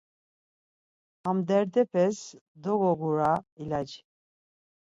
[1.25, 2.19] Ham derdepes
[2.69, 3.31] dogogura
[3.67, 4.01] ilaci